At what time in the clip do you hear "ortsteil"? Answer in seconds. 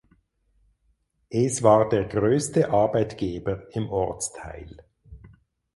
3.91-4.77